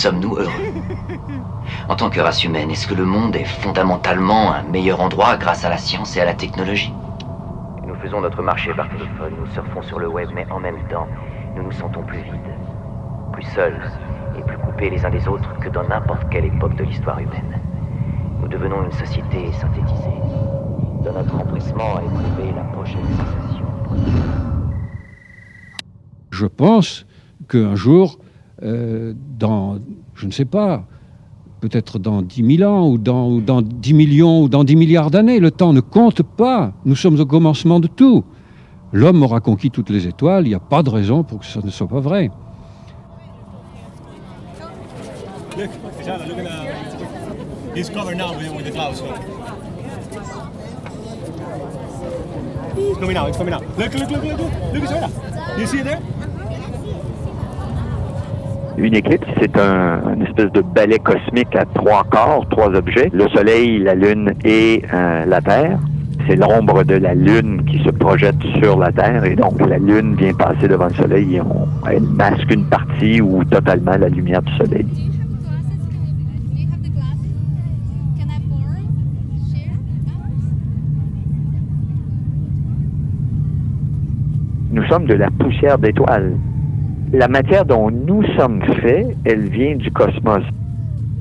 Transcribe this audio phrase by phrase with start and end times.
[0.00, 0.72] sommes-nous heureux
[1.90, 5.66] En tant que race humaine, est-ce que le monde est fondamentalement un meilleur endroit grâce
[5.66, 6.94] à la science et à la technologie
[7.86, 11.06] Nous faisons notre marché par téléphone, nous surfons sur le web, mais en même temps,
[11.54, 12.54] nous nous sentons plus vides,
[13.34, 13.78] plus seuls
[14.38, 17.60] et plus coupés les uns des autres que dans n'importe quelle époque de l'histoire humaine.
[18.40, 20.18] Nous devenons une société synthétisée,
[21.04, 23.66] dans notre empressement à éprouver la prochaine sensation.
[26.30, 27.04] Je pense
[27.50, 28.16] qu'un jour,
[28.62, 29.78] euh, dans,
[30.14, 30.84] je ne sais pas,
[31.60, 35.10] peut-être dans 10 000 ans ou dans, ou dans 10 millions ou dans 10 milliards
[35.10, 36.72] d'années, le temps ne compte pas.
[36.84, 38.24] Nous sommes au commencement de tout.
[38.92, 41.60] L'homme aura conquis toutes les étoiles, il n'y a pas de raison pour que ce
[41.60, 42.30] ne soit pas vrai.
[45.56, 45.68] Look,
[53.00, 53.20] look.
[53.78, 53.94] Look.
[53.94, 55.10] Look, look, look.
[55.58, 56.29] You see it there?
[58.82, 63.28] Une éclipse, c'est un, une espèce de balai cosmique à trois corps, trois objets, le
[63.28, 65.78] Soleil, la Lune et euh, la Terre.
[66.26, 70.14] C'est l'ombre de la Lune qui se projette sur la Terre et donc la Lune
[70.16, 74.40] vient passer devant le Soleil et on, elle masque une partie ou totalement la lumière
[74.40, 74.86] du Soleil.
[84.72, 86.32] Nous sommes de la poussière d'étoiles.
[87.12, 90.44] La matière dont nous sommes faits, elle vient du cosmos.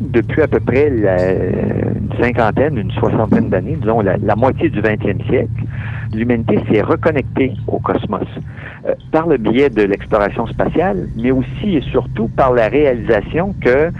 [0.02, 5.50] Depuis à peu près une cinquantaine, une soixantaine d'années, disons la, moitié du 20e siècle,
[6.14, 8.22] l'humanité s'est reconnectée au cosmos
[8.88, 13.92] euh, par le biais de l'exploration spatiale, mais aussi et surtout par la réalisation que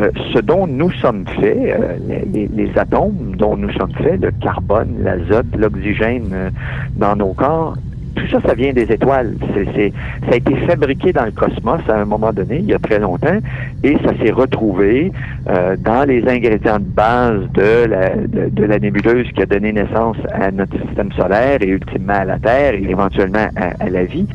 [0.00, 1.98] euh, ce dont nous sommes faits, euh,
[2.32, 6.50] les, les- atomes dont nous sommes faits, le carbone, l'azote, l'oxygène
[6.96, 7.76] dans nos corps,
[8.14, 9.34] tout ça, ça vient des étoiles.
[9.54, 12.98] Ça a été fabriqué dans le cosmos à un moment donné, il y a très
[12.98, 13.38] longtemps,
[13.82, 15.12] et ça s'est retrouvé
[15.48, 20.76] euh, dans les ingrédients de base de la, nébuleuse qui a donné naissance à notre
[20.86, 24.26] système solaire et ultimement à la Terre et éventuellement à, à la vie.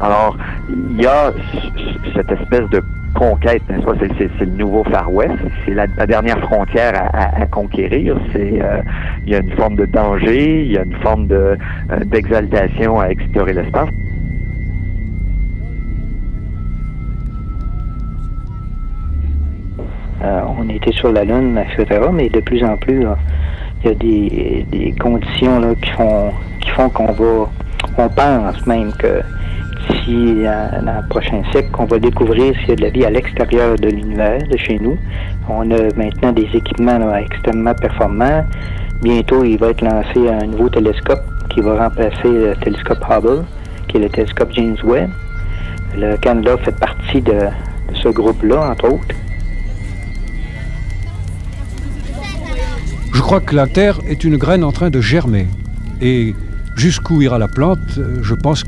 [0.00, 0.36] Alors,
[0.68, 1.32] il y a
[2.14, 2.82] cette espèce de
[3.14, 3.94] conquête, n'est-ce pas?
[4.18, 5.34] C'est, le nouveau Far West,
[5.64, 8.16] c'est la, dernière frontière à, conquérir.
[8.36, 8.82] Euh,
[9.26, 11.56] il y a une forme de danger, il y a une forme de, euh,
[12.06, 13.88] d'exaltation à explorer l'espace.
[20.22, 22.00] Euh, on était sur la Lune, etc.
[22.12, 23.04] Mais de plus en plus,
[23.82, 27.48] il y a des, des conditions là, qui font qui font qu'on va,
[27.96, 29.22] on pense même que
[30.46, 33.10] à- dans le prochain siècle, qu'on va découvrir s'il y a de la vie à
[33.10, 34.96] l'extérieur de l'univers, de chez nous.
[35.48, 38.44] On a maintenant des équipements extrêmement performants.
[39.02, 43.44] Bientôt, il va être lancé un nouveau télescope qui va remplacer le télescope Hubble,
[43.88, 45.10] qui est le télescope James Webb.
[45.96, 47.38] Le Canada fait partie de,
[47.94, 49.14] ce groupe-là, entre autres.
[53.14, 55.46] Je crois que la Terre est une graine en train de germer.
[56.00, 56.34] Et
[56.76, 58.62] jusqu'où ira la plante, euh, je pense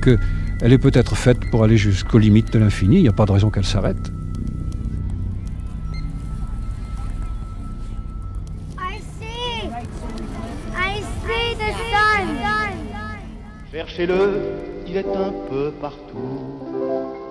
[0.61, 2.97] qu'elle est peut-être faite pour aller jusqu'aux limites de l'infini.
[2.97, 4.13] Il n'y a pas de raison qu'elle s'arrête.
[8.79, 9.71] I see!
[10.77, 12.37] I see the sun!
[13.73, 14.43] Cherchez-le,
[14.87, 17.30] il est un peu partout.